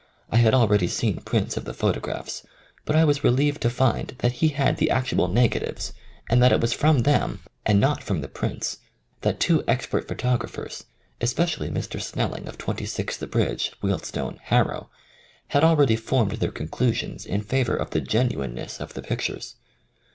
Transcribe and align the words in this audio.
I 0.31 0.37
had 0.37 0.55
already 0.55 0.87
seen 0.87 1.21
prints 1.21 1.57
of 1.57 1.65
the 1.65 1.75
photographs, 1.75 2.41
but 2.85 2.95
I 2.95 3.05
was 3.05 3.23
relieved 3.23 3.61
to 3.61 3.69
find 3.69 4.15
that 4.17 4.31
he 4.41 4.47
had 4.47 4.77
the 4.77 4.89
actual 4.89 5.27
negatives, 5.27 5.93
and 6.27 6.41
that 6.41 6.51
it 6.51 6.59
was 6.59 6.73
from 6.73 7.03
them, 7.03 7.41
and 7.67 7.79
not 7.79 8.01
from 8.03 8.21
the 8.21 8.27
41 8.27 8.31
THE 8.31 8.39
COMING 8.39 8.55
OF 8.55 8.61
THE 8.61 8.67
FAIRIES 8.67 8.79
prints, 8.79 9.21
that 9.21 9.39
two 9.39 9.63
expert 9.71 10.07
photographers, 10.07 10.85
es 11.21 11.35
pecially 11.35 11.69
Mr. 11.69 12.01
Snelling 12.01 12.47
of 12.47 12.57
26 12.57 13.17
The 13.17 13.27
Bridge, 13.27 13.73
Wealdstone, 13.83 14.39
Harrow, 14.41 14.89
had 15.49 15.63
already 15.63 15.95
formed 15.95 16.31
their 16.31 16.49
conclusions 16.51 17.27
in 17.27 17.41
favour 17.43 17.75
of 17.75 17.91
the 17.91 18.01
genuine 18.01 18.55
ness 18.55 18.79
of 18.81 18.95
the 18.95 19.03
pictures. 19.03 19.57